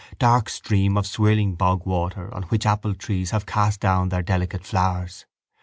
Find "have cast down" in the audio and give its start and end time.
3.29-4.09